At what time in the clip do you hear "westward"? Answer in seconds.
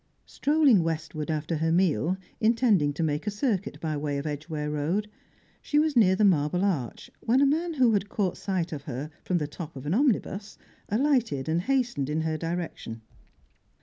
0.81-1.29